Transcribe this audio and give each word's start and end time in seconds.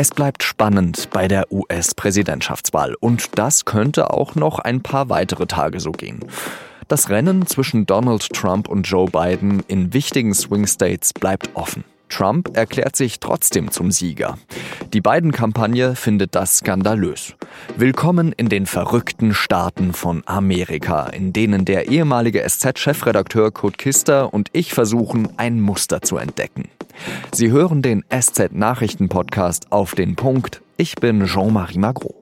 Es 0.00 0.10
bleibt 0.10 0.44
spannend 0.44 1.10
bei 1.10 1.26
der 1.26 1.50
US-Präsidentschaftswahl 1.50 2.94
und 3.00 3.36
das 3.36 3.64
könnte 3.64 4.12
auch 4.12 4.36
noch 4.36 4.60
ein 4.60 4.80
paar 4.80 5.08
weitere 5.08 5.46
Tage 5.46 5.80
so 5.80 5.90
gehen. 5.90 6.20
Das 6.86 7.10
Rennen 7.10 7.48
zwischen 7.48 7.84
Donald 7.84 8.32
Trump 8.32 8.68
und 8.68 8.84
Joe 8.84 9.10
Biden 9.10 9.64
in 9.66 9.92
wichtigen 9.92 10.34
Swing 10.34 10.68
States 10.68 11.12
bleibt 11.12 11.50
offen. 11.54 11.82
Trump 12.08 12.56
erklärt 12.56 12.94
sich 12.94 13.18
trotzdem 13.18 13.72
zum 13.72 13.90
Sieger. 13.90 14.38
Die 14.92 15.00
Biden-Kampagne 15.00 15.96
findet 15.96 16.36
das 16.36 16.58
skandalös. 16.58 17.34
Willkommen 17.76 18.30
in 18.30 18.48
den 18.48 18.66
verrückten 18.66 19.34
Staaten 19.34 19.92
von 19.92 20.22
Amerika, 20.26 21.08
in 21.08 21.32
denen 21.32 21.64
der 21.64 21.88
ehemalige 21.88 22.48
SZ-Chefredakteur 22.48 23.50
Kurt 23.50 23.78
Kister 23.78 24.32
und 24.32 24.48
ich 24.52 24.74
versuchen, 24.74 25.28
ein 25.38 25.60
Muster 25.60 26.02
zu 26.02 26.18
entdecken. 26.18 26.68
Sie 27.32 27.50
hören 27.50 27.82
den 27.82 28.04
SZ-Nachrichten-Podcast 28.10 29.72
auf 29.72 29.94
den 29.94 30.16
Punkt. 30.16 30.62
Ich 30.76 30.96
bin 30.96 31.26
Jean-Marie 31.26 31.78
Magro. 31.78 32.14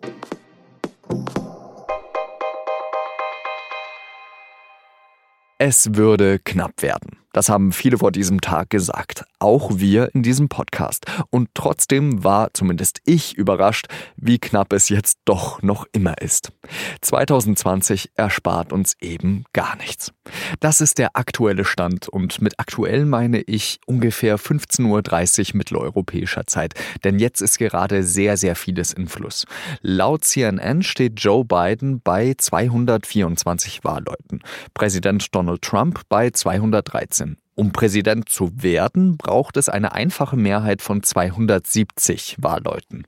Es 5.58 5.94
würde 5.94 6.38
knapp 6.38 6.82
werden. 6.82 7.18
Das 7.32 7.48
haben 7.48 7.72
viele 7.72 7.98
vor 7.98 8.12
diesem 8.12 8.40
Tag 8.40 8.70
gesagt, 8.70 9.24
auch 9.38 9.78
wir 9.78 10.14
in 10.14 10.22
diesem 10.22 10.48
Podcast. 10.48 11.06
Und 11.30 11.48
trotzdem 11.54 12.24
war 12.24 12.52
zumindest 12.54 13.00
ich 13.04 13.36
überrascht, 13.36 13.86
wie 14.16 14.38
knapp 14.38 14.72
es 14.72 14.88
jetzt 14.88 15.18
doch 15.24 15.62
noch 15.62 15.86
immer 15.92 16.18
ist. 16.20 16.52
2020 17.00 18.10
erspart 18.14 18.72
uns 18.72 18.94
eben 19.00 19.44
gar 19.52 19.77
nichts. 19.77 20.12
Das 20.60 20.80
ist 20.80 20.98
der 20.98 21.16
aktuelle 21.16 21.64
Stand 21.64 22.08
und 22.08 22.41
mit 22.41 22.58
aktuell 22.58 23.04
meine 23.04 23.41
ich 23.41 23.80
ungefähr 23.86 24.38
15.30 24.38 25.50
Uhr 25.50 25.56
mitteleuropäischer 25.56 26.46
Zeit, 26.46 26.74
denn 27.05 27.18
jetzt 27.18 27.41
ist 27.41 27.58
gerade 27.58 28.02
sehr, 28.02 28.36
sehr 28.36 28.56
vieles 28.56 28.92
in 28.92 29.08
Fluss. 29.08 29.44
Laut 29.83 30.24
CNN 30.24 30.83
steht 30.83 31.20
Joe 31.20 31.44
Biden 31.44 32.00
bei 32.02 32.34
224 32.36 33.84
Wahlleuten, 33.84 34.41
Präsident 34.74 35.34
Donald 35.34 35.62
Trump 35.62 36.02
bei 36.08 36.30
213. 36.30 37.36
Um 37.58 37.72
Präsident 37.72 38.28
zu 38.28 38.62
werden, 38.62 39.16
braucht 39.16 39.56
es 39.56 39.70
eine 39.70 39.92
einfache 39.92 40.36
Mehrheit 40.36 40.82
von 40.82 41.02
270 41.02 42.36
Wahlleuten. 42.38 43.06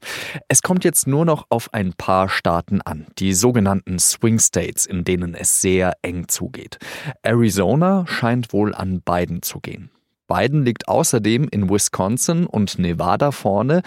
Es 0.48 0.62
kommt 0.62 0.84
jetzt 0.84 1.06
nur 1.06 1.27
noch 1.27 1.44
auf 1.50 1.74
ein 1.74 1.92
paar 1.92 2.30
Staaten 2.30 2.80
an, 2.80 3.06
die 3.19 3.34
sogenannten 3.34 3.98
Swing 3.98 4.38
States, 4.38 4.86
in 4.86 5.04
denen 5.04 5.34
es 5.34 5.60
sehr 5.60 5.92
eng 6.00 6.28
zugeht. 6.28 6.78
Arizona 7.20 8.06
scheint 8.06 8.54
wohl 8.54 8.74
an 8.74 9.02
Biden 9.02 9.42
zu 9.42 9.60
gehen. 9.60 9.91
Biden 10.28 10.64
liegt 10.64 10.88
außerdem 10.88 11.48
in 11.50 11.69
Wisconsin 11.69 12.46
und 12.46 12.78
Nevada 12.78 13.32
vorne 13.32 13.82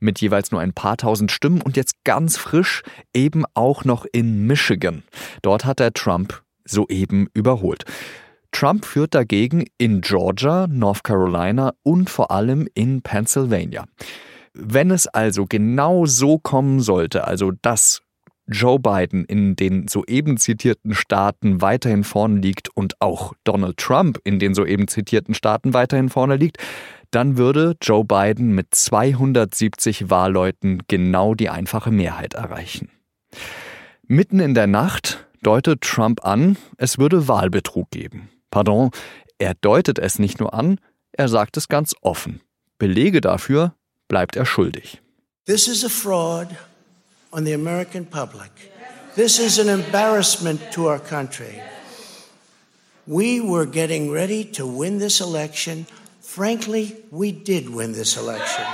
mit 0.00 0.22
jeweils 0.22 0.50
nur 0.50 0.62
ein 0.62 0.72
paar 0.72 0.96
tausend 0.96 1.30
Stimmen 1.30 1.60
und 1.60 1.76
jetzt 1.76 1.92
ganz 2.04 2.38
frisch 2.38 2.84
eben 3.12 3.44
auch 3.52 3.84
noch 3.84 4.06
in 4.10 4.46
Michigan. 4.46 5.02
Dort 5.42 5.66
hat 5.66 5.78
er 5.80 5.92
Trump 5.92 6.42
soeben 6.64 7.28
überholt. 7.34 7.84
Trump 8.56 8.86
führt 8.86 9.14
dagegen 9.14 9.66
in 9.76 10.00
Georgia, 10.00 10.66
North 10.66 11.04
Carolina 11.04 11.74
und 11.82 12.08
vor 12.08 12.30
allem 12.30 12.66
in 12.72 13.02
Pennsylvania. 13.02 13.84
Wenn 14.54 14.90
es 14.90 15.06
also 15.06 15.44
genau 15.44 16.06
so 16.06 16.38
kommen 16.38 16.80
sollte, 16.80 17.26
also 17.26 17.52
dass 17.60 18.00
Joe 18.46 18.78
Biden 18.78 19.26
in 19.26 19.56
den 19.56 19.88
soeben 19.88 20.38
zitierten 20.38 20.94
Staaten 20.94 21.60
weiterhin 21.60 22.02
vorne 22.02 22.40
liegt 22.40 22.70
und 22.74 22.94
auch 22.98 23.34
Donald 23.44 23.76
Trump 23.76 24.20
in 24.24 24.38
den 24.38 24.54
soeben 24.54 24.88
zitierten 24.88 25.34
Staaten 25.34 25.74
weiterhin 25.74 26.08
vorne 26.08 26.36
liegt, 26.36 26.56
dann 27.10 27.36
würde 27.36 27.76
Joe 27.82 28.06
Biden 28.06 28.54
mit 28.54 28.74
270 28.74 30.08
Wahlleuten 30.08 30.82
genau 30.88 31.34
die 31.34 31.50
einfache 31.50 31.90
Mehrheit 31.90 32.32
erreichen. 32.32 32.88
Mitten 34.06 34.40
in 34.40 34.54
der 34.54 34.66
Nacht 34.66 35.26
deutet 35.42 35.82
Trump 35.82 36.24
an, 36.24 36.56
es 36.78 36.98
würde 36.98 37.28
Wahlbetrug 37.28 37.90
geben. 37.90 38.30
Pardon, 38.50 38.90
er 39.38 39.54
deutet 39.54 39.98
es 39.98 40.18
nicht 40.18 40.40
nur 40.40 40.54
an, 40.54 40.78
er 41.12 41.28
sagt 41.28 41.56
es 41.56 41.68
ganz 41.68 41.94
offen. 42.00 42.40
Belege 42.78 43.20
dafür 43.20 43.74
bleibt 44.08 44.36
er 44.36 44.46
schuldig. 44.46 45.00
This 45.46 45.68
is 45.68 45.84
a 45.84 45.88
fraud 45.88 46.48
on 47.30 47.44
the 47.44 47.54
American 47.54 48.04
public. 48.06 48.50
This 49.14 49.38
is 49.38 49.58
an 49.58 49.68
embarrassment 49.68 50.60
to 50.72 50.88
our 50.88 50.98
country. 50.98 51.60
We 53.06 53.40
were 53.40 53.66
getting 53.66 54.10
ready 54.12 54.44
to 54.52 54.66
win 54.66 54.98
this 54.98 55.20
election. 55.20 55.86
Frankly, 56.20 56.96
we 57.10 57.32
did 57.32 57.68
win 57.68 57.94
this 57.94 58.16
election. 58.16 58.64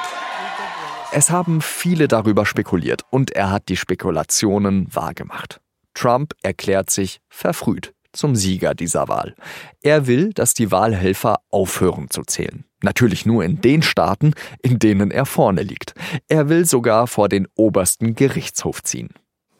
Es 1.12 1.30
haben 1.30 1.60
viele 1.60 2.08
darüber 2.08 2.46
spekuliert 2.46 3.02
und 3.10 3.32
er 3.32 3.50
hat 3.50 3.68
die 3.68 3.76
Spekulationen 3.76 4.88
wahrgemacht. 4.90 5.60
Trump 5.92 6.32
erklärt 6.42 6.88
sich 6.88 7.20
verfrüht 7.28 7.92
zum 8.12 8.36
Sieger 8.36 8.74
dieser 8.74 9.08
Wahl. 9.08 9.34
Er 9.82 10.06
will, 10.06 10.32
dass 10.32 10.54
die 10.54 10.70
Wahlhelfer 10.70 11.40
aufhören 11.50 12.10
zu 12.10 12.22
zählen. 12.22 12.64
Natürlich 12.82 13.26
nur 13.26 13.44
in 13.44 13.60
den 13.60 13.82
Staaten, 13.82 14.34
in 14.62 14.78
denen 14.78 15.10
er 15.10 15.26
vorne 15.26 15.62
liegt. 15.62 15.94
Er 16.28 16.48
will 16.48 16.66
sogar 16.66 17.06
vor 17.06 17.28
den 17.28 17.46
obersten 17.54 18.14
Gerichtshof 18.14 18.82
ziehen. 18.82 19.10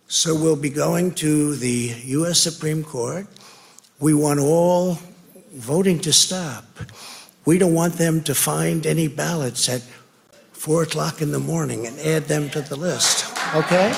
So 0.07 0.35
we'll 0.35 0.57
be 0.57 0.71
going 0.71 1.15
to 1.15 1.55
the 1.55 1.95
US 2.17 2.43
Supreme 2.43 2.83
Court. 2.83 3.27
We 3.99 4.13
want 4.13 4.41
all 4.41 4.99
voting 5.57 6.01
to 6.03 6.13
stop. 6.13 6.65
We 7.47 7.57
don't 7.57 7.75
want 7.75 7.97
them 7.97 8.23
to 8.25 8.35
find 8.35 8.87
any 8.87 9.09
ballots 9.09 9.69
at 9.69 9.83
four 10.53 10.83
o'clock 10.83 11.21
in 11.21 11.33
the 11.33 11.39
morning 11.39 11.87
and 11.87 11.99
add 12.01 12.29
them 12.29 12.51
to 12.51 12.61
the 12.61 12.77
list. 12.77 13.27
Okay? 13.55 13.91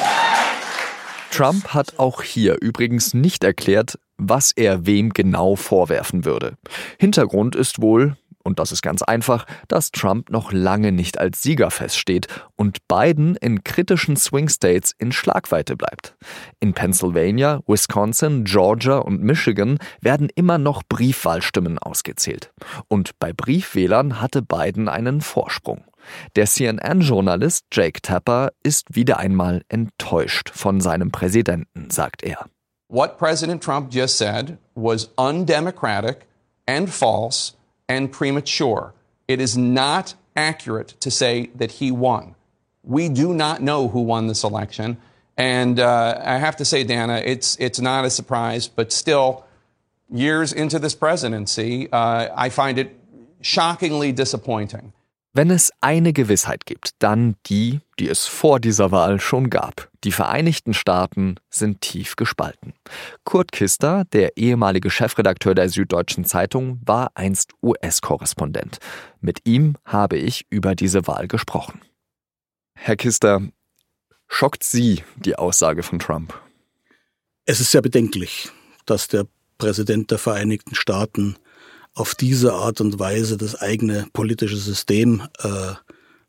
Trump 1.31 1.75
hat 1.75 1.99
auch 1.99 2.23
hier 2.23 2.59
übrigens 2.61 3.13
nicht 3.13 3.43
erklärt, 3.43 3.99
was 4.17 4.53
er 4.53 4.87
wem 4.87 5.11
genau 5.11 5.57
vorwerfen 5.57 6.25
würde. 6.25 6.57
Hintergrund 6.99 7.57
ist 7.57 7.81
wohl, 7.81 8.17
und 8.45 8.59
das 8.59 8.73
ist 8.73 8.83
ganz 8.83 9.03
einfach, 9.03 9.47
dass 9.69 9.91
Trump 9.91 10.31
noch 10.31 10.53
lange 10.53 10.93
nicht 10.93 11.19
als 11.19 11.43
Sieger 11.43 11.71
feststeht 11.71 12.29
und 12.57 12.87
Biden 12.89 13.37
in 13.37 13.65
kritischen 13.65 14.17
Swing 14.17 14.49
States 14.49 14.95
in 14.99 15.13
Schlagweite 15.13 15.77
bleibt. 15.77 16.15
In 16.61 16.75
Pennsylvania, 16.75 17.61
Wisconsin, 17.67 18.45
Georgia 18.45 18.99
und 18.99 19.23
Michigan 19.23 19.79
werden 20.03 20.29
immer 20.35 20.59
noch 20.59 20.83
Briefwahlstimmen 20.87 21.79
ausgezählt. 21.79 22.53
Und 22.87 23.19
bei 23.19 23.33
Briefwählern 23.33 24.21
hatte 24.21 24.43
Biden 24.43 24.89
einen 24.89 25.23
Vorsprung. 25.23 25.85
Der 26.37 26.45
CNN-Journalist 26.45 27.65
Jake 27.73 28.03
Tapper 28.03 28.51
ist 28.63 28.95
wieder 28.95 29.19
einmal 29.19 29.63
enttäuscht 29.69 30.51
von 30.53 30.83
seinem 30.83 31.11
Präsidenten, 31.11 31.89
sagt 31.89 32.23
er. 32.23 32.47
What 32.95 33.19
President 33.19 33.61
Trump 33.61 33.91
just 33.91 34.15
said 34.15 34.57
was 34.77 35.09
undemocratic 35.19 36.29
and 36.65 36.89
false 36.89 37.55
and 37.89 38.13
premature. 38.13 38.95
It 39.27 39.41
is 39.41 39.59
not 39.59 40.15
accurate 40.37 40.95
to 41.01 41.11
say 41.11 41.51
that 41.57 41.73
he 41.73 41.91
won. 41.91 42.37
We 42.85 43.09
do 43.09 43.35
not 43.35 43.61
know 43.61 43.89
who 43.89 44.01
won 44.03 44.29
this 44.29 44.45
election. 44.45 44.99
And 45.37 45.81
uh, 45.81 46.23
I 46.25 46.37
have 46.37 46.55
to 46.59 46.65
say, 46.65 46.85
Dana, 46.85 47.21
it's, 47.25 47.57
it's 47.59 47.81
not 47.81 48.05
a 48.05 48.11
surprise, 48.11 48.69
but 48.69 48.93
still, 48.93 49.45
years 50.09 50.53
into 50.53 50.79
this 50.79 50.95
presidency, 50.95 51.91
uh, 51.91 52.29
I 52.37 52.49
find 52.49 52.79
it 52.79 52.97
shockingly 53.41 54.13
disappointing. 54.13 54.93
Wenn 55.37 55.51
es 55.51 55.73
eine 55.81 56.13
Gewissheit 56.13 56.65
gibt, 56.65 56.91
dann 57.01 57.35
die, 57.47 57.81
die 57.99 58.09
es 58.09 58.25
vor 58.25 58.61
dieser 58.61 58.93
Wahl 58.93 59.19
schon 59.19 59.51
gab. 59.51 59.91
Die 60.05 60.13
Vereinigten 60.13 60.75
Staaten 60.75 61.41
sind 61.51 61.81
tief 61.81 62.15
gespalten. 62.15 62.73
Kurt 63.25 63.51
Kister, 63.51 64.05
der 64.13 64.37
ehemalige 64.37 64.91
Chefredakteur 64.91 65.57
der 65.57 65.69
Süddeutschen 65.69 66.25
Zeitung, 66.25 66.81
war 66.85 67.11
einst 67.17 67.53
US-Korrespondent. 67.65 68.79
Mit 69.21 69.41
ihm 69.43 69.75
habe 69.85 70.19
ich 70.19 70.47
über 70.51 70.77
diese 70.77 71.09
Wahl 71.09 71.27
gesprochen. 71.27 71.81
Herr 72.77 72.95
Kister, 72.95 73.43
schockt 74.29 74.63
Sie 74.63 75.03
die 75.17 75.35
Aussage 75.35 75.83
von 75.83 75.99
Trump? 75.99 76.41
Es 77.45 77.59
ist 77.59 77.73
sehr 77.73 77.83
bedenklich, 77.83 78.51
dass 78.87 79.09
der 79.09 79.27
Präsident 79.59 80.13
der 80.13 80.19
Vereinigten 80.19 80.77
Staaten 80.77 81.37
auf 81.95 82.15
diese 82.15 82.53
Art 82.53 82.81
und 82.81 82.99
Weise 82.99 83.37
das 83.37 83.55
eigene 83.55 84.07
politische 84.13 84.57
System 84.57 85.23
äh, 85.39 85.75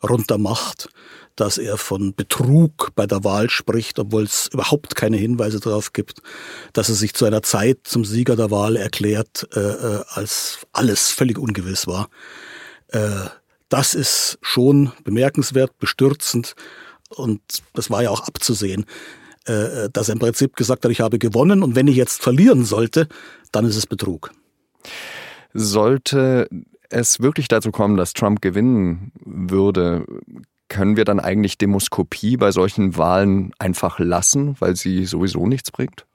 runtermacht, 0.06 0.90
dass 1.36 1.58
er 1.58 1.78
von 1.78 2.14
Betrug 2.14 2.92
bei 2.96 3.08
der 3.08 3.24
Wahl 3.24 3.50
spricht, 3.50 4.00
obwohl 4.00 4.24
es 4.24 4.48
überhaupt 4.54 4.96
keine 4.96 5.18
Hinweise 5.18 5.60
darauf 5.60 5.92
gibt, 5.92 6.22
dass 6.74 6.90
er 6.90 6.96
sich 6.96 7.14
zu 7.14 7.26
einer 7.26 7.42
Zeit 7.42 7.80
zum 7.84 8.06
Sieger 8.06 8.36
der 8.36 8.52
Wahl 8.52 8.76
erklärt, 8.78 9.48
äh, 9.54 9.60
äh 9.60 10.04
als 10.08 10.60
alles 10.72 11.12
völlig 11.12 11.38
ungewiss 11.38 11.88
war. 11.88 12.10
Äh, 12.90 13.28
das 13.70 13.96
ist 13.96 14.38
schon 14.42 14.92
bemerkenswert, 15.04 15.78
bestürzend 15.80 16.56
und 17.10 17.42
das 17.74 17.90
war 17.90 18.04
ja 18.04 18.12
auch 18.12 18.22
abzusehen, 18.22 18.86
äh, 19.46 19.90
dass 19.92 20.10
er 20.10 20.14
im 20.14 20.20
Prinzip 20.20 20.56
gesagt 20.56 20.86
hat, 20.86 20.92
ich 20.92 21.02
habe 21.02 21.20
gewonnen 21.20 21.64
und 21.64 21.76
wenn 21.76 21.88
ich 21.88 21.96
jetzt 21.96 22.22
verlieren 22.22 22.64
sollte, 22.64 23.08
dann 23.52 23.66
ist 23.66 23.76
es 23.76 23.88
Betrug. 23.88 24.32
Sollte 25.58 26.50
es 26.90 27.22
wirklich 27.22 27.48
dazu 27.48 27.72
kommen, 27.72 27.98
dass 27.98 28.14
Trump 28.14 28.42
gewinnen 28.42 29.12
würde, 29.24 30.06
können 30.68 30.98
wir 30.98 31.06
dann 31.06 31.20
eigentlich 31.20 31.58
Demoskopie 31.58 32.38
bei 32.38 32.52
solchen 32.52 32.98
Wahlen 32.98 33.52
einfach 33.60 34.00
lassen, 34.00 34.56
weil 34.60 34.76
sie 34.76 35.06
sowieso 35.06 35.48
nichts 35.48 35.72
bringt? 35.72 36.06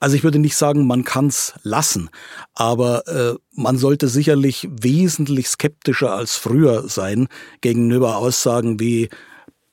Also 0.00 0.16
ich 0.16 0.22
würde 0.22 0.38
nicht 0.38 0.56
sagen, 0.56 0.86
man 0.86 1.02
kann 1.02 1.28
es 1.28 1.54
lassen, 1.62 2.10
aber 2.54 3.08
äh, 3.08 3.34
man 3.54 3.78
sollte 3.78 4.08
sicherlich 4.08 4.68
wesentlich 4.70 5.48
skeptischer 5.48 6.12
als 6.12 6.36
früher 6.36 6.88
sein 6.88 7.28
gegenüber 7.62 8.18
Aussagen 8.18 8.78
wie 8.78 9.08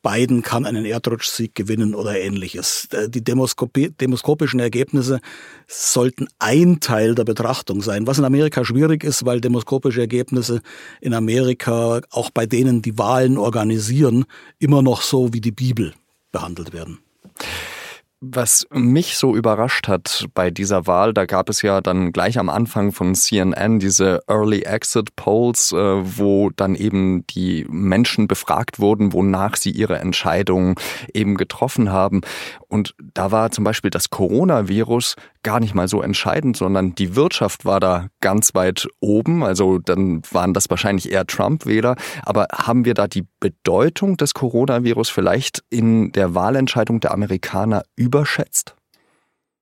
Biden 0.02 0.42
kann 0.42 0.66
einen 0.66 0.86
Erdrutschsieg 0.86 1.56
gewinnen 1.56 1.94
oder 1.94 2.20
ähnliches. 2.20 2.88
Äh, 2.92 3.10
die 3.10 3.24
demoskopischen 3.24 4.60
Ergebnisse 4.60 5.20
sollten 5.68 6.28
ein 6.40 6.80
Teil 6.80 7.16
der 7.16 7.26
Betrachtung 7.26 7.82
sein, 7.82 8.08
was 8.08 8.18
in 8.18 8.26
Amerika 8.26 8.64
schwierig 8.64 9.04
ist, 9.04 9.26
weil 9.26 9.42
demoskopische 9.42 10.02
Ergebnisse 10.02 10.62
in 11.02 11.14
Amerika 11.14 12.02
auch 12.10 12.30
bei 12.30 12.46
denen, 12.46 12.82
die 12.82 12.98
Wahlen 12.98 13.38
organisieren, 13.38 14.26
immer 14.58 14.82
noch 14.82 15.02
so 15.02 15.34
wie 15.34 15.42
die 15.42 15.52
Bibel 15.52 15.94
behandelt 16.32 16.74
werden. 16.74 17.00
Was 18.22 18.68
mich 18.74 19.16
so 19.16 19.34
überrascht 19.34 19.88
hat 19.88 20.28
bei 20.34 20.52
dieser 20.52 20.88
Wahl, 20.88 21.14
da 21.14 21.26
gab 21.26 21.48
es 21.48 21.62
ja 21.62 21.80
dann 21.80 22.12
gleich 22.12 22.38
am 22.38 22.50
Anfang 22.50 22.92
von 22.92 23.16
CNN 23.16 23.80
diese 23.80 24.20
Early 24.28 24.64
Exit 24.64 25.16
Polls, 25.16 25.72
äh, 25.72 25.78
wo 25.78 26.50
dann 26.50 26.76
eben 26.76 27.26
die 27.28 27.66
Menschen 27.70 28.28
befragt 28.28 28.82
wurden, 28.82 29.14
wonach 29.14 29.56
sie 29.56 29.72
ihre 29.72 30.00
Entscheidungen 30.00 30.76
eben 31.14 31.38
getroffen 31.38 31.94
haben. 31.94 32.20
Und 32.68 32.94
da 33.14 33.32
war 33.32 33.52
zum 33.52 33.64
Beispiel 33.64 33.90
das 33.90 34.10
Coronavirus 34.10 35.16
gar 35.42 35.60
nicht 35.60 35.74
mal 35.74 35.88
so 35.88 36.02
entscheidend, 36.02 36.58
sondern 36.58 36.96
die 36.96 37.16
Wirtschaft 37.16 37.64
war 37.64 37.80
da 37.80 38.08
ganz 38.20 38.54
weit 38.54 38.88
oben. 39.00 39.44
Also 39.44 39.80
dann 39.80 40.22
waren 40.32 40.54
das 40.54 40.70
wahrscheinlich 40.70 41.12
eher 41.12 41.26
Trump-Wähler. 41.26 41.96
Aber 42.24 42.48
haben 42.54 42.84
wir 42.84 42.94
da 42.94 43.08
die 43.08 43.26
Bedeutung 43.40 44.18
des 44.18 44.34
Coronavirus 44.34 45.10
vielleicht 45.10 45.64
in 45.70 46.12
der 46.12 46.36
Wahlentscheidung 46.36 47.00
der 47.00 47.14
Amerikaner 47.14 47.84
überschätzt? 48.10 48.76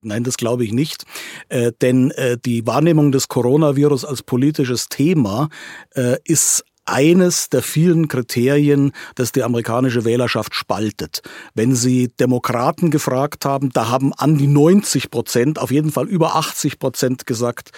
Nein, 0.01 0.23
das 0.23 0.37
glaube 0.37 0.63
ich 0.63 0.71
nicht. 0.71 1.03
Äh, 1.49 1.73
denn 1.81 2.11
äh, 2.11 2.37
die 2.37 2.65
Wahrnehmung 2.65 3.11
des 3.11 3.27
Coronavirus 3.27 4.05
als 4.05 4.23
politisches 4.23 4.87
Thema 4.87 5.49
äh, 5.95 6.17
ist 6.23 6.63
eines 6.85 7.49
der 7.49 7.61
vielen 7.61 8.07
Kriterien, 8.07 8.93
das 9.15 9.33
die 9.33 9.43
amerikanische 9.43 10.05
Wählerschaft 10.05 10.55
spaltet. 10.55 11.21
Wenn 11.53 11.75
Sie 11.75 12.07
Demokraten 12.07 12.91
gefragt 12.91 13.43
haben, 13.43 13.71
da 13.71 13.89
haben 13.89 14.13
an 14.13 14.37
die 14.37 14.47
90 14.47 15.11
Prozent, 15.11 15.59
auf 15.59 15.71
jeden 15.71 15.91
Fall 15.91 16.07
über 16.07 16.37
80 16.37 16.79
Prozent 16.79 17.25
gesagt, 17.25 17.71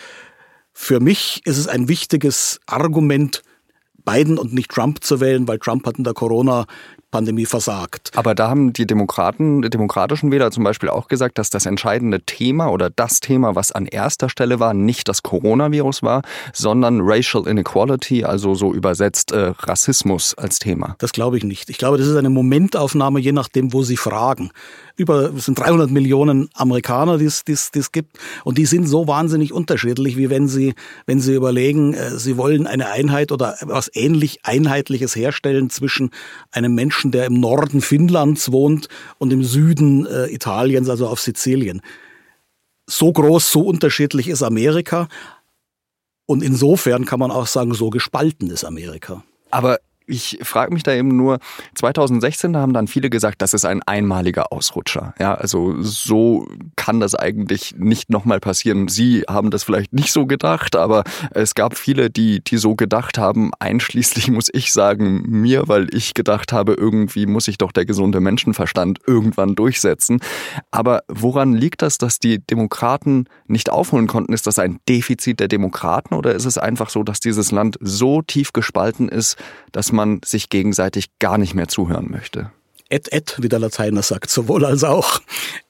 für 0.71 0.99
mich 0.99 1.41
ist 1.45 1.57
es 1.57 1.67
ein 1.67 1.87
wichtiges 1.87 2.59
Argument, 2.67 3.41
Biden 4.05 4.37
und 4.37 4.53
nicht 4.53 4.69
Trump 4.69 5.03
zu 5.03 5.19
wählen, 5.19 5.47
weil 5.47 5.57
Trump 5.57 5.87
hat 5.87 5.97
in 5.97 6.03
der 6.03 6.13
Corona 6.13 6.65
Pandemie 7.11 7.45
versagt. 7.45 8.11
Aber 8.15 8.35
da 8.35 8.49
haben 8.49 8.73
die 8.73 8.85
Demokraten, 8.85 9.61
die 9.61 9.69
demokratischen 9.69 10.31
Wähler 10.31 10.51
zum 10.51 10.63
Beispiel 10.63 10.89
auch 10.89 11.07
gesagt, 11.07 11.37
dass 11.37 11.49
das 11.49 11.65
entscheidende 11.65 12.21
Thema 12.21 12.67
oder 12.67 12.89
das 12.89 13.19
Thema, 13.19 13.55
was 13.55 13.71
an 13.71 13.85
erster 13.85 14.29
Stelle 14.29 14.59
war, 14.59 14.73
nicht 14.73 15.07
das 15.07 15.23
Coronavirus 15.23 16.03
war, 16.03 16.21
sondern 16.53 17.01
Racial 17.01 17.47
Inequality, 17.47 18.23
also 18.23 18.53
so 18.53 18.73
übersetzt 18.73 19.31
äh, 19.31 19.53
Rassismus 19.59 20.35
als 20.35 20.59
Thema. 20.59 20.95
Das 20.99 21.11
glaube 21.11 21.37
ich 21.37 21.43
nicht. 21.43 21.69
Ich 21.69 21.77
glaube, 21.77 21.97
das 21.97 22.07
ist 22.07 22.15
eine 22.15 22.29
Momentaufnahme, 22.29 23.19
je 23.19 23.31
nachdem, 23.31 23.73
wo 23.73 23.83
Sie 23.83 23.97
fragen. 23.97 24.51
Über, 24.95 25.33
es 25.33 25.45
sind 25.45 25.57
300 25.57 25.89
Millionen 25.89 26.49
Amerikaner, 26.53 27.17
die 27.17 27.25
es, 27.25 27.43
die 27.45 27.81
gibt. 27.91 28.19
Und 28.43 28.57
die 28.57 28.65
sind 28.65 28.85
so 28.85 29.07
wahnsinnig 29.07 29.53
unterschiedlich, 29.53 30.17
wie 30.17 30.29
wenn 30.29 30.47
Sie, 30.47 30.75
wenn 31.05 31.21
Sie 31.21 31.33
überlegen, 31.33 31.93
äh, 31.93 32.11
Sie 32.11 32.37
wollen 32.37 32.67
eine 32.67 32.89
Einheit 32.89 33.31
oder 33.31 33.55
was 33.61 33.89
ähnlich 33.93 34.39
Einheitliches 34.43 35.15
herstellen 35.15 35.69
zwischen 35.69 36.11
einem 36.51 36.75
Menschen, 36.75 36.98
Menschen, 36.99 37.11
der 37.11 37.25
im 37.25 37.39
Norden 37.39 37.81
Finnlands 37.81 38.51
wohnt 38.51 38.89
und 39.19 39.31
im 39.31 39.43
Süden 39.43 40.05
äh, 40.05 40.27
Italiens, 40.27 40.89
also 40.89 41.07
auf 41.07 41.21
Sizilien. 41.21 41.81
So 42.87 43.11
groß, 43.13 43.51
so 43.51 43.61
unterschiedlich 43.61 44.27
ist 44.27 44.43
Amerika. 44.43 45.07
Und 46.25 46.43
insofern 46.43 47.05
kann 47.05 47.19
man 47.19 47.31
auch 47.31 47.47
sagen, 47.47 47.73
so 47.73 47.89
gespalten 47.89 48.49
ist 48.49 48.65
Amerika. 48.65 49.23
Aber 49.49 49.79
ich 50.09 50.39
frage 50.41 50.73
mich 50.73 50.83
da 50.83 50.93
eben 50.93 51.15
nur, 51.15 51.39
2016 51.75 52.57
haben 52.57 52.73
dann 52.73 52.87
viele 52.87 53.09
gesagt, 53.09 53.41
das 53.41 53.53
ist 53.53 53.65
ein 53.65 53.81
einmaliger 53.83 54.51
Ausrutscher. 54.51 55.13
Ja, 55.19 55.35
also 55.35 55.75
so 55.81 56.47
kann 56.75 56.99
das 56.99 57.15
eigentlich 57.15 57.75
nicht 57.77 58.09
nochmal 58.09 58.39
passieren. 58.39 58.87
Sie 58.87 59.23
haben 59.29 59.51
das 59.51 59.63
vielleicht 59.63 59.93
nicht 59.93 60.11
so 60.11 60.25
gedacht, 60.25 60.75
aber 60.75 61.03
es 61.31 61.53
gab 61.55 61.77
viele, 61.77 62.09
die, 62.09 62.43
die 62.43 62.57
so 62.57 62.75
gedacht 62.75 63.17
haben. 63.17 63.51
Einschließlich 63.59 64.31
muss 64.31 64.49
ich 64.51 64.73
sagen, 64.73 65.23
mir, 65.27 65.67
weil 65.67 65.93
ich 65.93 66.13
gedacht 66.13 66.51
habe, 66.51 66.73
irgendwie 66.73 67.25
muss 67.25 67.45
sich 67.45 67.57
doch 67.57 67.71
der 67.71 67.85
gesunde 67.85 68.19
Menschenverstand 68.19 68.99
irgendwann 69.05 69.55
durchsetzen. 69.55 70.19
Aber 70.71 71.01
woran 71.07 71.53
liegt 71.53 71.81
das, 71.81 71.97
dass 71.97 72.19
die 72.19 72.39
Demokraten 72.39 73.25
nicht 73.47 73.69
aufholen 73.69 74.07
konnten? 74.07 74.33
Ist 74.33 74.47
das 74.47 74.57
ein 74.57 74.79
Defizit 74.89 75.39
der 75.39 75.47
Demokraten 75.47 76.15
oder 76.15 76.33
ist 76.33 76.45
es 76.45 76.57
einfach 76.57 76.89
so, 76.89 77.03
dass 77.03 77.19
dieses 77.19 77.51
Land 77.51 77.77
so 77.79 78.21
tief 78.21 78.53
gespalten 78.53 79.09
ist, 79.09 79.37
dass 79.71 79.91
man 79.91 79.98
man 79.99 80.21
sich 80.23 80.49
gegenseitig 80.49 81.19
gar 81.19 81.37
nicht 81.37 81.53
mehr 81.53 81.67
zuhören 81.67 82.09
möchte. 82.09 82.51
Et 82.89 83.11
et, 83.13 83.37
wie 83.39 83.49
der 83.49 83.59
Lateiner 83.59 84.01
sagt, 84.01 84.29
sowohl 84.31 84.65
als 84.65 84.83
auch. 84.83 85.21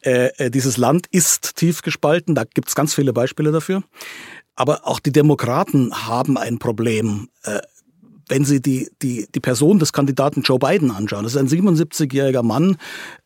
Äh, 0.02 0.30
äh 0.38 0.50
dieses 0.50 0.78
Land 0.78 1.08
ist 1.12 1.58
tief 1.58 1.82
gespalten, 1.82 2.34
da 2.34 2.46
gibt 2.46 2.70
es 2.70 2.76
ganz 2.76 2.94
viele 2.94 3.12
Beispiele 3.12 3.52
dafür. 3.52 3.84
Aber 4.56 4.88
auch 4.88 5.00
die 5.00 5.12
Demokraten 5.12 6.08
haben 6.08 6.38
ein 6.38 6.60
Problem. 6.60 7.30
Äh, 7.44 7.60
wenn 8.30 8.46
Sie 8.46 8.62
die, 8.62 8.90
die, 9.02 9.28
die 9.34 9.40
Person 9.40 9.80
des 9.80 9.92
Kandidaten 9.92 10.44
Joe 10.44 10.60
Biden 10.60 10.92
anschauen, 10.92 11.24
das 11.24 11.34
ist 11.34 11.40
ein 11.40 11.48
77-jähriger 11.48 12.44
Mann, 12.44 12.78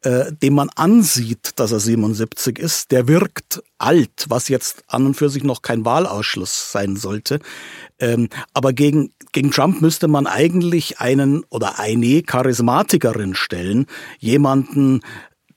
äh, 0.02 0.32
dem 0.32 0.54
man 0.56 0.70
ansieht, 0.70 1.52
dass 1.58 1.72
er 1.72 1.80
77 1.80 2.58
ist, 2.58 2.92
der 2.92 3.08
wirkt 3.08 3.62
alt, 3.78 4.26
was 4.30 4.48
jetzt 4.48 4.84
an 4.88 5.06
und 5.06 5.16
für 5.16 5.30
sich 5.30 5.44
noch 5.44 5.62
kein 5.62 5.86
Wahlausschluss 5.86 6.72
sein 6.72 6.96
sollte. 6.96 7.40
Ähm, 8.04 8.28
aber 8.54 8.74
gegen, 8.74 9.14
gegen 9.32 9.52
Trump 9.52 9.82
müsste 9.82 10.10
man 10.10 10.28
eigentlich 10.28 11.00
einen 11.00 11.46
oder 11.50 11.80
eine 11.80 12.22
Charismatikerin 12.22 13.34
stellen, 13.34 13.86
jemanden, 14.20 15.00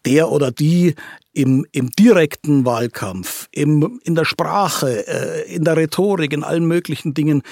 der 0.05 0.31
oder 0.31 0.53
die 0.53 0.95
im, 1.33 1.67
im 1.73 1.91
direkten 1.91 2.65
Wahlkampf, 2.65 3.49
im, 3.51 4.01
in 4.05 4.15
der 4.15 4.25
Sprache, 4.25 5.09
äh, 5.09 5.53
in 5.53 5.65
der 5.65 5.77
Rhetorik, 5.77 6.33
in 6.33 6.45
allen 6.45 6.67
möglichen 6.67 7.15
Dingen 7.15 7.43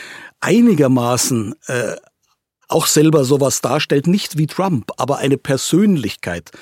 einigermaßen 0.41 1.57
äh, 1.67 1.97
auch 2.69 2.87
selber 2.87 3.25
sowas 3.25 3.61
darstellt, 3.61 4.07
nicht 4.07 4.39
wie 4.39 4.47
Trump, 4.47 4.93
aber 4.97 5.19
eine 5.19 5.39
Persönlichkeit, 5.39 6.53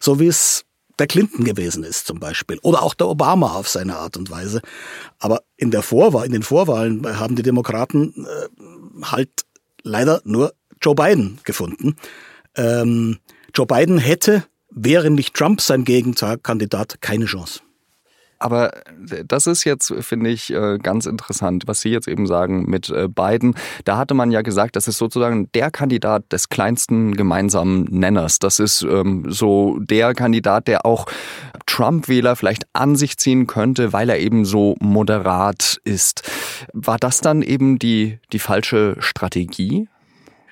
so 0.00 0.18
wie 0.18 0.28
es 0.28 0.64
der 0.98 1.06
Clinton 1.06 1.44
gewesen 1.44 1.84
ist 1.84 2.06
zum 2.06 2.20
Beispiel 2.20 2.58
oder 2.62 2.82
auch 2.82 2.94
der 2.94 3.08
Obama 3.08 3.54
auf 3.54 3.68
seine 3.68 3.96
Art 3.96 4.16
und 4.16 4.30
Weise. 4.30 4.60
Aber 5.18 5.42
in 5.56 5.70
der 5.70 5.82
Vorwahl, 5.82 6.26
in 6.26 6.32
den 6.32 6.42
Vorwahlen 6.42 7.18
haben 7.18 7.36
die 7.36 7.42
Demokraten 7.42 8.26
äh, 8.26 9.04
halt 9.04 9.30
leider 9.82 10.20
nur 10.24 10.54
Joe 10.80 10.94
Biden 10.94 11.38
gefunden. 11.44 11.96
Ähm, 12.56 13.18
Joe 13.54 13.66
Biden 13.66 13.98
hätte 13.98 14.44
wäre 14.70 15.10
nicht 15.10 15.34
Trump 15.34 15.60
sein 15.60 15.84
Gegenkandidat, 15.84 17.00
keine 17.00 17.26
Chance. 17.26 17.60
Aber 18.42 18.72
das 19.24 19.46
ist 19.46 19.62
jetzt, 19.62 19.94
finde 20.00 20.30
ich, 20.30 20.52
äh, 20.52 20.78
ganz 20.78 21.06
interessant, 21.06 21.64
was 21.66 21.80
Sie 21.80 21.90
jetzt 21.90 22.08
eben 22.08 22.26
sagen 22.26 22.64
mit 22.68 22.90
äh, 22.90 23.06
Biden. 23.06 23.54
Da 23.84 23.96
hatte 23.98 24.14
man 24.14 24.32
ja 24.32 24.42
gesagt, 24.42 24.74
das 24.74 24.88
ist 24.88 24.98
sozusagen 24.98 25.48
der 25.52 25.70
Kandidat 25.70 26.24
des 26.32 26.48
kleinsten 26.48 27.14
gemeinsamen 27.14 27.84
Nenners. 27.84 28.40
Das 28.40 28.58
ist 28.58 28.82
ähm, 28.82 29.26
so 29.28 29.78
der 29.78 30.14
Kandidat, 30.14 30.66
der 30.66 30.84
auch 30.84 31.06
Trump-Wähler 31.66 32.34
vielleicht 32.34 32.64
an 32.72 32.96
sich 32.96 33.16
ziehen 33.16 33.46
könnte, 33.46 33.92
weil 33.92 34.10
er 34.10 34.18
eben 34.18 34.44
so 34.44 34.74
moderat 34.80 35.80
ist. 35.84 36.28
War 36.72 36.98
das 36.98 37.20
dann 37.20 37.42
eben 37.42 37.78
die, 37.78 38.18
die 38.32 38.40
falsche 38.40 38.96
Strategie? 38.98 39.86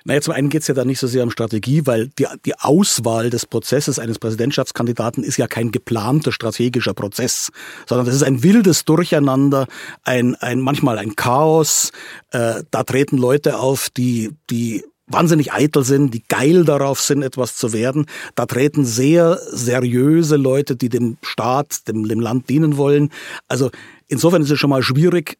Naja, 0.04 0.20
zum 0.20 0.34
einen 0.34 0.48
geht 0.48 0.62
es 0.62 0.68
ja 0.68 0.74
da 0.74 0.84
nicht 0.84 0.98
so 0.98 1.06
sehr 1.06 1.22
um 1.22 1.30
Strategie, 1.30 1.82
weil 1.86 2.08
die, 2.18 2.26
die 2.44 2.58
Auswahl 2.58 3.30
des 3.30 3.46
Prozesses 3.46 3.98
eines 3.98 4.18
Präsidentschaftskandidaten 4.18 5.24
ist 5.24 5.36
ja 5.36 5.46
kein 5.46 5.70
geplanter 5.70 6.32
strategischer 6.32 6.94
Prozess, 6.94 7.50
sondern 7.86 8.06
das 8.06 8.14
ist 8.14 8.22
ein 8.22 8.42
wildes 8.42 8.84
Durcheinander, 8.84 9.66
ein, 10.04 10.34
ein 10.36 10.60
manchmal 10.60 10.98
ein 10.98 11.16
Chaos. 11.16 11.92
Äh, 12.30 12.62
da 12.70 12.82
treten 12.84 13.18
Leute 13.18 13.58
auf, 13.58 13.90
die, 13.90 14.30
die 14.48 14.84
wahnsinnig 15.10 15.52
eitel 15.52 15.84
sind, 15.84 16.14
die 16.14 16.22
geil 16.26 16.64
darauf 16.64 17.00
sind, 17.00 17.22
etwas 17.22 17.56
zu 17.56 17.72
werden. 17.72 18.06
Da 18.34 18.46
treten 18.46 18.84
sehr 18.84 19.38
seriöse 19.50 20.36
Leute, 20.36 20.76
die 20.76 20.88
dem 20.88 21.18
Staat, 21.22 21.88
dem, 21.88 22.08
dem 22.08 22.20
Land 22.20 22.48
dienen 22.48 22.76
wollen. 22.76 23.10
Also 23.48 23.70
insofern 24.08 24.42
ist 24.42 24.50
es 24.50 24.58
schon 24.58 24.70
mal 24.70 24.82
schwierig, 24.82 25.36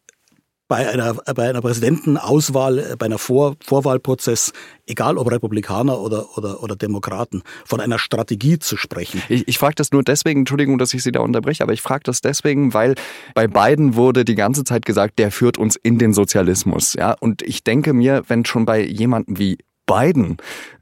bei 0.71 0.87
einer, 0.87 1.15
bei 1.35 1.49
einer 1.49 1.59
Präsidentenauswahl, 1.59 2.79
äh, 2.79 2.95
bei 2.97 3.07
einer 3.07 3.17
Vor 3.17 3.57
Vorwahlprozess, 3.61 4.53
egal 4.87 5.17
ob 5.17 5.29
Republikaner 5.29 5.99
oder, 5.99 6.37
oder, 6.37 6.63
oder 6.63 6.77
Demokraten, 6.77 7.43
von 7.65 7.81
einer 7.81 7.99
Strategie 7.99 8.57
zu 8.57 8.77
sprechen. 8.77 9.21
Ich, 9.27 9.49
ich 9.49 9.57
frage 9.57 9.75
das 9.75 9.91
nur 9.91 10.01
deswegen, 10.01 10.39
Entschuldigung, 10.39 10.77
dass 10.77 10.93
ich 10.93 11.03
Sie 11.03 11.11
da 11.11 11.19
unterbreche, 11.19 11.61
aber 11.61 11.73
ich 11.73 11.81
frage 11.81 12.03
das 12.05 12.21
deswegen, 12.21 12.73
weil 12.73 12.95
bei 13.35 13.47
Biden 13.47 13.95
wurde 13.95 14.23
die 14.23 14.35
ganze 14.35 14.63
Zeit 14.63 14.85
gesagt, 14.85 15.19
der 15.19 15.29
führt 15.31 15.57
uns 15.57 15.75
in 15.75 15.97
den 15.97 16.13
Sozialismus. 16.13 16.93
Ja? 16.93 17.17
Und 17.19 17.41
ich 17.41 17.65
denke 17.65 17.91
mir, 17.91 18.23
wenn 18.29 18.45
schon 18.45 18.63
bei 18.63 18.81
jemandem 18.81 19.39
wie 19.39 19.57
Biden 19.85 20.37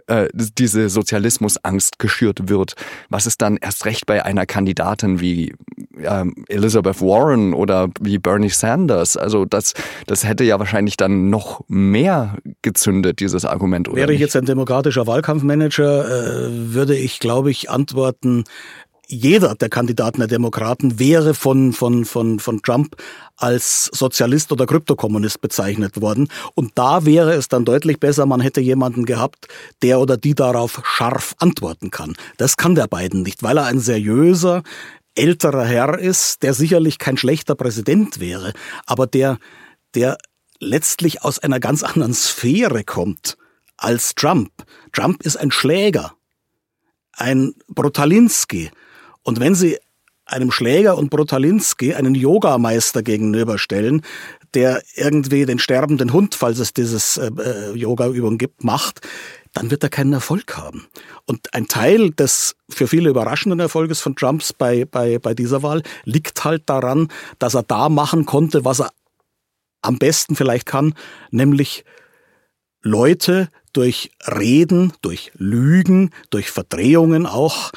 äh, 0.10 0.28
diese 0.34 0.90
Sozialismusangst 0.90 2.00
geschürt 2.00 2.50
wird, 2.50 2.74
was 3.10 3.26
ist 3.28 3.42
dann 3.42 3.58
erst 3.58 3.86
recht 3.86 4.06
bei 4.06 4.26
einer 4.26 4.46
Kandidatin 4.46 5.20
wie 5.20 5.54
ähm, 6.02 6.46
Elizabeth 6.48 7.02
Warren 7.02 7.54
oder 7.54 7.90
wie 8.02 8.18
Bernie 8.18 8.50
Sanders? 8.50 9.18
Also 9.18 9.46
das, 9.46 9.74
das 10.08 10.28
hätte 10.28 10.44
ja 10.44 10.60
wahrscheinlich 10.60 10.98
dann 10.98 11.30
noch 11.30 11.62
mehr 11.68 12.38
gezündet, 12.62 13.20
dieses 13.20 13.46
Argument. 13.46 13.88
Oder 13.88 13.98
Wäre 13.98 14.08
nicht? 14.08 14.16
ich 14.16 14.22
jetzt 14.22 14.36
ein 14.36 14.46
demokratischer 14.46 15.08
Wahlkampfmanager, 15.08 16.06
äh, 16.06 16.74
würde 16.74 16.96
ich, 16.96 17.20
glaube 17.20 17.52
ich, 17.52 17.70
antworten, 17.70 18.46
jeder 19.10 19.56
der 19.56 19.70
Kandidaten 19.70 20.20
der 20.20 20.28
Demokraten 20.28 21.00
wäre 21.00 21.34
von, 21.34 21.74
von, 21.74 22.06
von, 22.06 22.40
von 22.40 22.62
Trump 22.62 22.96
als 23.38 23.90
Sozialist 23.92 24.52
oder 24.52 24.68
Kryptokommunist 24.68 25.42
bezeichnet 25.42 26.00
worden. 26.00 26.30
Und 26.54 26.74
da 26.76 27.06
wäre 27.06 27.34
es 27.34 27.48
dann 27.48 27.66
deutlich 27.66 28.00
besser, 28.00 28.28
man 28.28 28.40
hätte 28.40 28.62
jemanden 28.62 29.06
gehabt, 29.06 29.48
der 29.82 30.00
oder 30.00 30.16
die 30.16 30.36
darauf 30.36 30.82
scharf 30.86 31.34
antworten 31.40 31.90
kann. 31.90 32.16
Das 32.38 32.56
kann 32.56 32.76
der 32.76 32.88
beiden 32.88 33.24
nicht, 33.24 33.42
weil 33.42 33.58
er 33.58 33.66
ein 33.66 33.80
seriöser, 33.80 34.62
älterer 35.16 35.66
Herr 35.66 35.98
ist, 35.98 36.44
der 36.44 36.54
sicherlich 36.54 37.00
kein 37.00 37.18
schlechter 37.18 37.56
Präsident 37.56 38.20
wäre, 38.20 38.54
aber 38.86 39.08
der, 39.08 39.40
der 39.96 40.18
letztlich 40.60 41.24
aus 41.24 41.40
einer 41.40 41.60
ganz 41.60 41.82
anderen 41.84 42.14
Sphäre 42.14 42.84
kommt 42.84 43.38
als 43.76 44.14
Trump. 44.14 44.52
Trump 44.94 45.24
ist 45.24 45.36
ein 45.38 45.52
Schläger, 45.52 46.14
ein 47.14 47.54
Brutalinski, 47.68 48.70
und 49.24 49.40
wenn 49.40 49.56
Sie 49.56 49.78
einem 50.26 50.52
Schläger 50.52 50.98
und 50.98 51.10
Brutalinski 51.10 51.94
einen 51.94 52.16
Yogameister 52.16 53.04
gegenüberstellen, 53.04 54.02
der 54.54 54.82
irgendwie 54.96 55.46
den 55.46 55.60
sterbenden 55.60 56.14
Hund, 56.14 56.36
falls 56.36 56.60
es 56.60 56.74
dieses 56.74 57.18
äh, 57.18 57.30
äh, 57.38 57.76
Yoga-Übung 57.76 58.38
gibt, 58.38 58.64
macht, 58.64 59.02
dann 59.54 59.72
wird 59.72 59.84
er 59.84 59.90
keinen 59.90 60.14
Erfolg 60.14 60.58
haben. 60.58 60.88
Und 61.26 61.54
ein 61.54 61.68
Teil 61.68 62.12
des 62.12 62.56
für 62.70 62.88
viele 62.88 63.10
überraschenden 63.10 63.60
Erfolges 63.60 64.00
von 64.00 64.16
Trumps 64.16 64.54
bei, 64.54 64.86
bei, 64.86 65.20
bei 65.20 65.34
dieser 65.34 65.64
Wahl 65.64 65.82
liegt 66.04 66.44
halt 66.44 66.70
daran, 66.70 67.08
dass 67.40 67.56
er 67.56 67.64
da 67.64 67.90
machen 67.90 68.26
konnte, 68.26 68.66
was 68.66 68.82
er 68.82 68.92
am 69.82 69.98
besten 69.98 70.36
vielleicht 70.36 70.66
kann, 70.66 70.94
nämlich 71.32 71.86
Leute 72.82 73.50
durch 73.74 74.12
Reden, 74.26 74.94
durch 75.02 75.32
Lügen, 75.36 76.12
durch 76.30 76.52
Verdrehungen 76.52 77.26
auch 77.26 77.72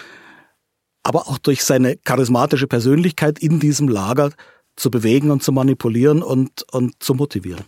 aber 1.03 1.29
auch 1.29 1.39
durch 1.39 1.65
seine 1.65 1.97
charismatische 1.97 2.67
Persönlichkeit 2.67 3.39
in 3.39 3.61
diesem 3.61 3.89
Lager 3.89 4.33
zu 4.77 4.91
bewegen 4.91 5.31
und 5.31 5.43
zu 5.43 5.53
manipulieren 5.53 6.23
und, 6.23 6.65
und 6.73 7.03
zu 7.03 7.15
motivieren. 7.15 7.65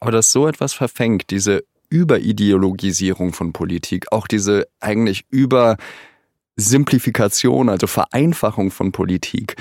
Aber 0.00 0.12
dass 0.12 0.32
so 0.32 0.48
etwas 0.48 0.72
verfängt, 0.72 1.30
diese 1.30 1.64
Überideologisierung 1.90 3.32
von 3.32 3.52
Politik, 3.52 4.12
auch 4.12 4.26
diese 4.26 4.66
eigentlich 4.80 5.26
Übersimplifikation, 5.30 7.68
also 7.68 7.86
Vereinfachung 7.86 8.70
von 8.70 8.92
Politik, 8.92 9.56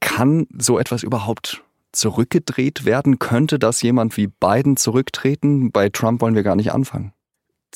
kann 0.00 0.46
so 0.56 0.78
etwas 0.78 1.02
überhaupt 1.02 1.62
zurückgedreht 1.92 2.84
werden? 2.84 3.18
Könnte 3.18 3.58
das 3.58 3.82
jemand 3.82 4.16
wie 4.16 4.28
Biden 4.28 4.76
zurücktreten? 4.76 5.72
Bei 5.72 5.88
Trump 5.88 6.20
wollen 6.20 6.34
wir 6.34 6.42
gar 6.42 6.56
nicht 6.56 6.72
anfangen. 6.72 7.12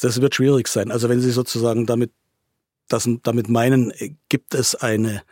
Das 0.00 0.20
wird 0.20 0.34
schwierig 0.34 0.68
sein. 0.68 0.90
Also 0.90 1.08
wenn 1.08 1.20
Sie 1.20 1.30
sozusagen 1.30 1.86
damit 1.86 2.12
das 2.92 3.08
damit 3.22 3.48
meinen, 3.48 3.90
äh, 3.92 4.14
gibt 4.28 4.54
es 4.54 4.74
eine, 4.74 5.22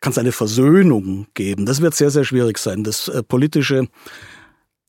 kann 0.00 0.12
es 0.12 0.18
eine 0.18 0.32
Versöhnung 0.32 1.26
geben. 1.34 1.66
Das 1.66 1.80
wird 1.80 1.94
sehr, 1.94 2.10
sehr 2.10 2.24
schwierig 2.24 2.58
sein. 2.58 2.84
Das 2.84 3.08
äh, 3.08 3.22
politische, 3.22 3.88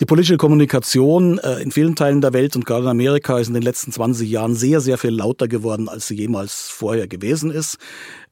die 0.02 0.06
politische 0.06 0.38
Kommunikation 0.38 1.40
äh, 1.40 1.62
in 1.62 1.72
vielen 1.72 1.96
Teilen 1.96 2.22
der 2.22 2.34
Welt 2.34 2.56
und 2.56 2.66
gerade 2.66 2.84
in 2.84 2.90
Amerika 2.90 3.40
ist 3.40 3.48
in 3.48 3.54
den 3.54 3.64
letzten 3.64 3.92
20 3.92 4.30
Jahren 4.30 4.56
sehr, 4.56 4.82
sehr 4.82 4.98
viel 4.98 5.12
lauter 5.12 5.48
geworden, 5.48 5.90
als 5.90 6.08
sie 6.08 6.16
jemals 6.16 6.70
vorher 6.70 7.08
gewesen 7.08 7.52
ist. 7.52 7.78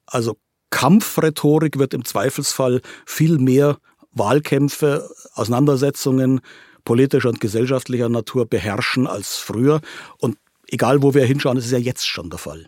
Also 0.06 0.38
Kampfrhetorik 0.70 1.80
wird 1.80 1.94
im 1.94 2.06
Zweifelsfall 2.06 2.82
viel 3.06 3.38
mehr 3.38 3.78
Wahlkämpfe, 4.12 5.10
Auseinandersetzungen 5.34 6.42
politischer 6.86 7.30
und 7.30 7.42
gesellschaftlicher 7.42 8.10
Natur 8.10 8.46
beherrschen 8.46 9.08
als 9.08 9.38
früher. 9.38 9.82
Und 10.20 10.38
egal, 10.68 11.02
wo 11.02 11.14
wir 11.14 11.26
hinschauen, 11.26 11.58
ist 11.58 11.66
es 11.66 11.72
ja 11.72 11.78
jetzt 11.78 12.08
schon 12.08 12.30
der 12.30 12.40
Fall. 12.40 12.68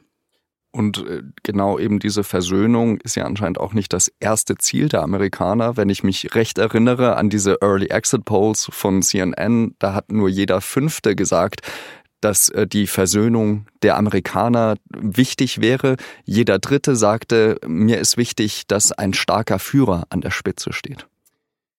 Und 0.77 1.00
äh, 1.07 1.24
genau 1.41 1.79
eben 1.79 1.98
diese 1.98 2.24
Versöhnung 2.24 3.00
ist 3.01 3.15
ja 3.15 3.25
anscheinend 3.25 3.60
auch 3.60 3.74
nicht 3.74 3.93
das 3.93 4.12
erste 4.19 4.55
Ziel 4.57 4.89
der 4.89 5.01
Amerikaner. 5.01 5.75
Wenn 5.75 5.89
ich 5.89 6.03
mich 6.03 6.36
recht 6.36 6.60
erinnere 6.60 7.15
an 7.15 7.31
diese 7.31 7.62
Early 7.62 7.88
Exit 7.88 8.25
Polls 8.25 8.67
von 8.72 9.01
CNN, 9.01 9.74
da 9.79 9.96
hat 9.96 10.12
nur 10.12 10.29
jeder 10.29 10.62
Fünfte 10.62 11.15
gesagt, 11.15 11.62
dass 12.22 12.50
äh, 12.50 12.67
die 12.67 12.86
Versöhnung 12.86 13.65
der 13.81 13.98
Amerikaner 13.98 14.75
wichtig 14.96 15.62
wäre. 15.62 15.98
Jeder 16.25 16.60
Dritte 16.60 16.96
sagte, 16.96 17.57
mir 17.65 17.98
ist 17.98 18.17
wichtig, 18.17 18.67
dass 18.67 18.91
ein 18.91 19.15
starker 19.15 19.57
Führer 19.57 20.03
an 20.10 20.22
der 20.22 20.31
Spitze 20.31 20.74
steht. 20.74 21.07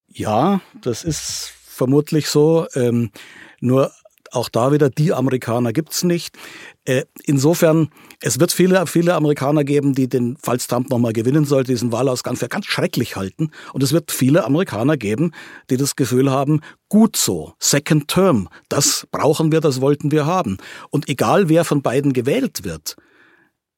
Ja, 0.09 0.61
das 0.83 1.05
ist 1.05 1.52
vermutlich 1.64 2.28
so. 2.28 2.67
Ähm, 2.75 3.12
nur 3.61 3.93
auch 4.32 4.49
da 4.49 4.73
wieder, 4.73 4.90
die 4.90 5.12
Amerikaner 5.12 5.73
gibt's 5.73 6.02
nicht. 6.02 6.37
Äh, 6.85 7.04
insofern, 7.25 7.88
es 8.20 8.40
wird 8.40 8.52
viele, 8.52 8.87
viele 8.87 9.14
Amerikaner 9.14 9.64
geben, 9.64 9.94
die 9.94 10.08
den, 10.08 10.37
falls 10.42 10.66
Trump 10.66 10.90
nochmal 10.90 11.12
gewinnen 11.12 11.44
sollte, 11.44 11.73
diesen 11.73 11.92
Wahlausgang 11.92 12.37
für 12.37 12.49
ganz 12.49 12.66
schrecklich 12.66 13.16
halten. 13.16 13.50
Und 13.73 13.82
es 13.82 13.92
wird 13.92 14.11
viele 14.11 14.44
Amerikaner 14.44 14.97
geben, 14.97 15.32
die 15.70 15.76
das 15.76 15.97
Gefühl 15.97 16.30
haben, 16.30 16.61
gut 16.88 17.16
so, 17.16 17.54
Second 17.58 18.08
Term, 18.08 18.49
das 18.68 19.06
brauchen 19.11 19.52
wir, 19.52 19.61
das 19.61 19.80
wollten 19.80 20.11
wir 20.11 20.26
haben. 20.26 20.58
Und 20.90 21.08
egal 21.08 21.49
wer 21.49 21.64
von 21.64 21.82
beiden 21.82 22.12
gewählt 22.12 22.64
wird, 22.64 22.97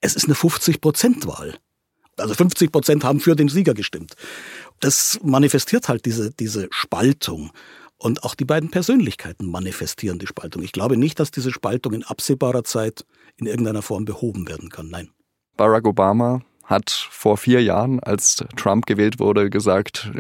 es 0.01 0.17
ist 0.17 0.25
eine 0.25 0.35
50-Prozent-Wahl. 0.35 1.59
Also 2.17 2.35
50 2.35 2.71
Prozent 2.71 3.05
haben 3.05 3.21
für 3.21 3.35
den 3.35 3.49
Sieger 3.49 3.75
gestimmt. 3.75 4.15
Das 4.81 5.19
manifestiert 5.23 5.89
halt 5.89 6.05
diese, 6.05 6.31
diese 6.31 6.69
Spaltung. 6.71 7.51
Und 8.03 8.25
auch 8.25 8.35
die 8.35 8.47
beiden 8.47 8.71
Persönlichkeiten 8.71 9.51
manifestieren 9.51 10.19
die 10.19 10.27
Spaltung. 10.27 10.63
Ich 10.63 10.73
glaube 10.73 10.97
nicht, 10.97 11.21
dass 11.21 11.31
diese 11.31 11.51
Spaltung 11.51 11.93
in 11.93 12.03
absehbarer 12.03 12.65
Zeit 12.65 13.05
in 13.37 13.47
irgendeiner 13.47 13.83
Form 13.83 14.07
behoben 14.07 14.49
werden 14.49 14.71
kann. 14.71 14.89
Nein. 14.89 15.11
Barack 15.59 15.87
Obama 15.87 16.41
hat 16.65 16.91
vor 16.91 17.37
vier 17.37 17.63
Jahren, 17.63 18.01
als 18.01 18.43
Trump 18.57 18.87
gewählt 18.87 19.21
wurde, 19.21 19.51
gesagt, 19.51 20.11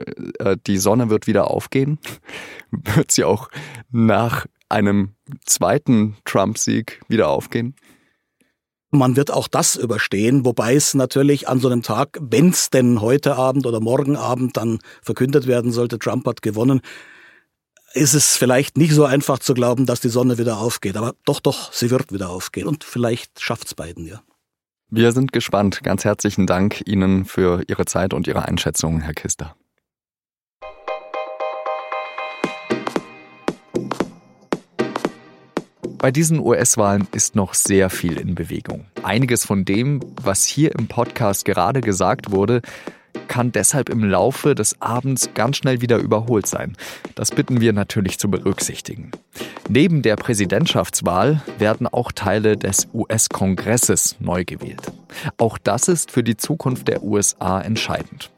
äh, 0.40 0.58
die 0.66 0.76
Sonne 0.76 1.08
wird 1.08 1.26
wieder 1.26 1.50
aufgehen. 1.50 1.99
Wird 2.70 3.10
sie 3.10 3.25
auch 3.25 3.49
nach 3.90 4.46
einem 4.68 5.14
zweiten 5.44 6.16
Trump-Sieg 6.25 7.00
wieder 7.08 7.28
aufgehen? 7.28 7.75
Man 8.92 9.16
wird 9.16 9.32
auch 9.32 9.49
das 9.49 9.75
überstehen, 9.75 10.44
wobei 10.44 10.75
es 10.75 10.94
natürlich 10.94 11.49
an 11.49 11.58
so 11.58 11.68
einem 11.68 11.82
Tag, 11.82 12.18
wenn 12.20 12.50
es 12.50 12.70
denn 12.70 13.00
heute 13.00 13.37
Abend 13.37 13.66
oder 13.66 13.80
morgen 13.80 14.16
Abend 14.16 14.56
dann 14.56 14.78
verkündet 15.02 15.46
werden 15.46 15.72
sollte, 15.72 15.99
Trump 15.99 16.26
hat 16.26 16.42
gewonnen, 16.42 16.80
ist 17.92 18.14
es 18.14 18.37
vielleicht 18.37 18.76
nicht 18.76 18.94
so 18.94 19.04
einfach 19.04 19.38
zu 19.38 19.54
glauben, 19.54 19.87
dass 19.87 20.00
die 20.00 20.09
Sonne 20.09 20.38
wieder 20.38 20.59
aufgeht. 20.59 20.97
Aber 20.97 21.14
doch, 21.25 21.40
doch, 21.40 21.73
sie 21.73 21.90
wird 21.90 22.12
wieder 22.12 22.30
aufgehen. 22.30 22.66
Und 22.66 22.85
vielleicht 22.85 23.40
schafft's 23.40 23.75
beiden, 23.75 24.06
ja. 24.06 24.23
Wir 24.88 25.12
sind 25.12 25.32
gespannt. 25.32 25.82
Ganz 25.82 26.04
herzlichen 26.04 26.47
Dank 26.47 26.87
Ihnen 26.87 27.25
für 27.25 27.62
Ihre 27.68 27.85
Zeit 27.85 28.12
und 28.12 28.26
Ihre 28.26 28.47
Einschätzung, 28.47 29.00
Herr 29.00 29.14
Kister. 29.14 29.54
Bei 35.99 36.11
diesen 36.11 36.40
US-Wahlen 36.40 37.06
ist 37.12 37.37
noch 37.37 37.52
sehr 37.52 37.90
viel 37.90 38.18
in 38.18 38.35
Bewegung. 38.35 38.87
Einiges 39.02 39.44
von 39.44 39.66
dem, 39.66 40.00
was 40.23 40.47
hier 40.47 40.75
im 40.76 40.88
Podcast 40.88 41.44
gerade 41.44 41.82
gesagt 41.82 42.30
wurde, 42.30 42.62
kann 43.30 43.52
deshalb 43.52 43.88
im 43.90 44.02
Laufe 44.02 44.56
des 44.56 44.82
Abends 44.82 45.30
ganz 45.34 45.56
schnell 45.56 45.80
wieder 45.80 45.99
überholt 45.99 46.49
sein. 46.49 46.76
Das 47.14 47.30
bitten 47.30 47.60
wir 47.60 47.72
natürlich 47.72 48.18
zu 48.18 48.28
berücksichtigen. 48.28 49.12
Neben 49.68 50.02
der 50.02 50.16
Präsidentschaftswahl 50.16 51.40
werden 51.56 51.87
auch 51.87 52.10
Teile 52.10 52.56
des 52.56 52.88
US-Kongresses 52.92 54.16
neu 54.18 54.44
gewählt. 54.44 54.82
Auch 55.38 55.58
das 55.58 55.87
ist 55.87 56.10
für 56.10 56.25
die 56.25 56.37
Zukunft 56.37 56.88
der 56.88 57.04
USA 57.04 57.60
entscheidend. 57.60 58.32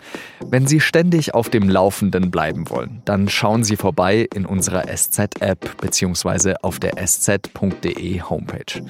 Wenn 0.45 0.67
Sie 0.67 0.81
ständig 0.81 1.33
auf 1.33 1.49
dem 1.49 1.71
Laufenden 1.71 2.31
bleiben 2.31 2.69
wollen, 2.69 3.01
dann 3.07 3.31
schauen 3.31 3.65
Sie 3.65 3.77
vorbei 3.77 4.29
in 4.35 4.45
unserer 4.45 4.95
SZ-App 4.95 5.81
bzw. 5.81 6.57
auf 6.61 6.81
der 6.81 6.99
sz.de 6.99 8.21
Homepage. 8.21 8.83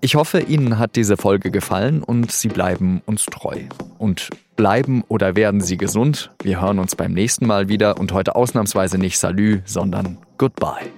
Ich 0.00 0.16
hoffe, 0.16 0.40
Ihnen 0.40 0.80
hat 0.80 0.96
diese 0.96 1.16
Folge 1.16 1.52
gefallen 1.52 2.02
und 2.02 2.32
Sie 2.32 2.48
bleiben 2.48 3.02
uns 3.06 3.26
treu. 3.26 3.60
Und 3.98 4.30
bleiben 4.56 5.04
oder 5.08 5.36
werden 5.36 5.60
Sie 5.60 5.76
gesund. 5.76 6.30
Wir 6.42 6.60
hören 6.60 6.78
uns 6.78 6.96
beim 6.96 7.12
nächsten 7.12 7.46
Mal 7.46 7.68
wieder 7.68 7.98
und 7.98 8.12
heute 8.12 8.36
ausnahmsweise 8.36 8.98
nicht 8.98 9.18
Salü, 9.18 9.60
sondern 9.64 10.18
Goodbye. 10.38 10.90